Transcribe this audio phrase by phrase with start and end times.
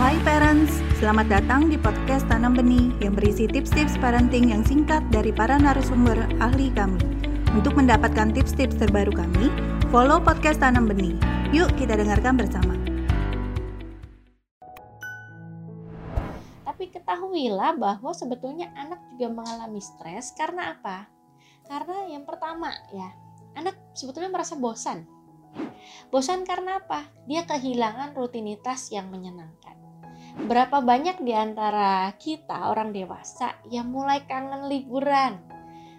[0.00, 5.36] Hai parents, selamat datang di podcast Tanam Benih yang berisi tips-tips parenting yang singkat dari
[5.36, 6.96] para narasumber ahli kami.
[7.52, 9.52] Untuk mendapatkan tips-tips terbaru kami,
[9.92, 11.12] follow podcast Tanam Benih.
[11.52, 12.72] Yuk kita dengarkan bersama.
[16.64, 21.04] Tapi ketahuilah bahwa sebetulnya anak juga mengalami stres karena apa?
[21.68, 23.12] Karena yang pertama ya,
[23.60, 25.04] anak sebetulnya merasa bosan
[26.12, 27.08] Bosan karena apa?
[27.28, 29.81] Dia kehilangan rutinitas yang menyenangkan.
[30.32, 35.36] Berapa banyak di antara kita orang dewasa yang mulai kangen liburan,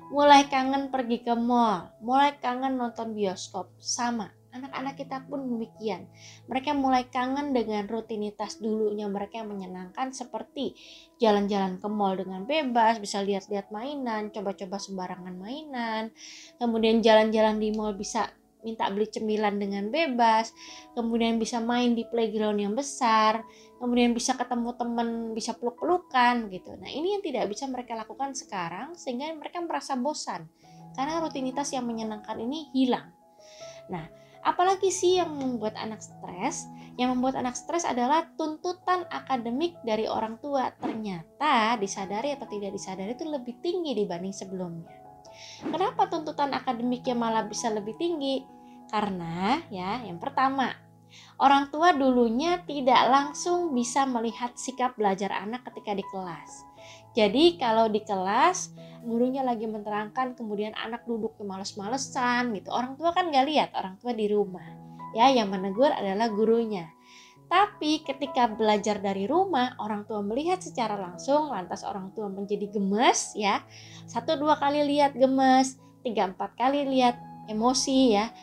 [0.10, 6.06] mulai kangen pergi ke mall, mulai kangen nonton bioskop, sama anak-anak kita pun demikian.
[6.46, 9.10] Mereka mulai kangen dengan rutinitas dulunya.
[9.10, 10.78] Mereka yang menyenangkan seperti
[11.18, 16.14] jalan-jalan ke mall dengan bebas, bisa lihat-lihat mainan, coba-coba sembarangan mainan,
[16.62, 18.30] kemudian jalan-jalan di mall bisa
[18.64, 20.56] minta beli cemilan dengan bebas,
[20.96, 23.44] kemudian bisa main di playground yang besar,
[23.78, 26.74] kemudian bisa ketemu teman, bisa peluk-pelukan gitu.
[26.80, 30.48] Nah, ini yang tidak bisa mereka lakukan sekarang sehingga mereka merasa bosan
[30.96, 33.12] karena rutinitas yang menyenangkan ini hilang.
[33.92, 34.08] Nah,
[34.46, 36.64] apalagi sih yang membuat anak stres?
[36.96, 40.70] Yang membuat anak stres adalah tuntutan akademik dari orang tua.
[40.78, 45.03] Ternyata disadari atau tidak disadari itu lebih tinggi dibanding sebelumnya.
[45.64, 48.44] Kenapa tuntutan akademiknya malah bisa lebih tinggi?
[48.90, 50.70] Karena ya, yang pertama,
[51.42, 56.52] orang tua dulunya tidak langsung bisa melihat sikap belajar anak ketika di kelas.
[57.14, 58.74] Jadi kalau di kelas
[59.06, 62.74] gurunya lagi menerangkan kemudian anak duduk males-malesan gitu.
[62.74, 64.66] Orang tua kan gak lihat orang tua di rumah.
[65.14, 66.90] Ya yang menegur adalah gurunya.
[67.54, 73.38] Tapi ketika belajar dari rumah, orang tua melihat secara langsung, lantas orang tua menjadi gemes
[73.38, 73.62] ya.
[74.10, 77.14] Satu dua kali lihat gemes, tiga empat kali lihat
[77.46, 78.34] emosi ya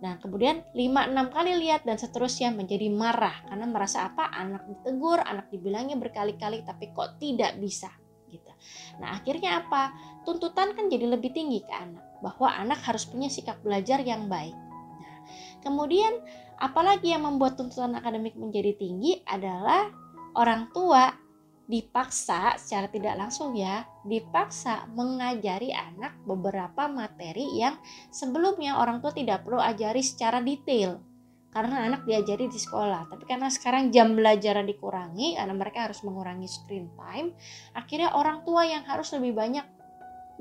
[0.00, 4.32] Nah, kemudian 5-6 kali lihat dan seterusnya menjadi marah karena merasa apa?
[4.32, 7.92] Anak ditegur, anak dibilangnya berkali-kali tapi kok tidak bisa
[8.32, 8.48] gitu.
[8.96, 9.92] Nah, akhirnya apa?
[10.24, 14.56] Tuntutan kan jadi lebih tinggi ke anak bahwa anak harus punya sikap belajar yang baik.
[14.96, 15.16] Nah,
[15.60, 16.24] kemudian
[16.60, 19.88] apalagi yang membuat tuntutan akademik menjadi tinggi adalah
[20.36, 21.10] orang tua
[21.70, 27.78] dipaksa secara tidak langsung ya, dipaksa mengajari anak beberapa materi yang
[28.10, 30.98] sebelumnya orang tua tidak perlu ajari secara detail
[31.54, 33.06] karena anak diajari di sekolah.
[33.10, 37.34] Tapi karena sekarang jam belajar dikurangi karena mereka harus mengurangi screen time,
[37.74, 39.66] akhirnya orang tua yang harus lebih banyak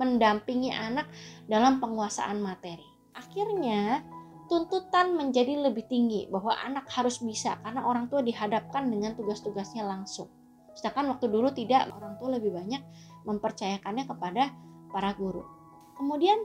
[0.01, 1.05] mendampingi anak
[1.45, 2.85] dalam penguasaan materi.
[3.13, 4.01] Akhirnya
[4.49, 10.27] tuntutan menjadi lebih tinggi bahwa anak harus bisa karena orang tua dihadapkan dengan tugas-tugasnya langsung.
[10.73, 12.81] Sedangkan waktu dulu tidak, orang tua lebih banyak
[13.29, 14.49] mempercayakannya kepada
[14.89, 15.45] para guru.
[15.95, 16.39] Kemudian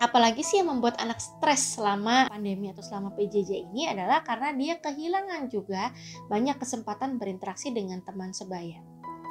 [0.00, 4.80] apalagi sih yang membuat anak stres selama pandemi atau selama PJJ ini adalah karena dia
[4.80, 5.92] kehilangan juga
[6.32, 8.80] banyak kesempatan berinteraksi dengan teman sebaya.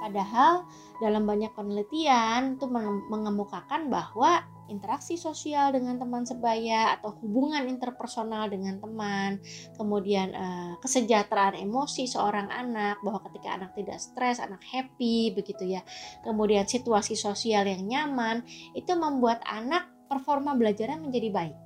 [0.05, 0.69] Padahal
[1.01, 2.69] dalam banyak penelitian itu
[3.09, 9.39] mengemukakan bahwa interaksi sosial dengan teman sebaya atau hubungan interpersonal dengan teman,
[9.77, 15.81] kemudian uh, kesejahteraan emosi seorang anak bahwa ketika anak tidak stres, anak happy begitu ya.
[16.25, 18.43] Kemudian situasi sosial yang nyaman
[18.73, 21.57] itu membuat anak performa belajarnya menjadi baik.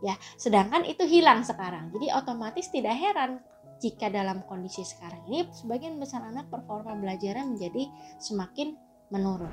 [0.00, 1.92] Ya, sedangkan itu hilang sekarang.
[1.92, 3.44] Jadi otomatis tidak heran
[3.80, 7.88] jika dalam kondisi sekarang ini sebagian besar anak performa belajarnya menjadi
[8.20, 8.76] semakin
[9.08, 9.52] menurun.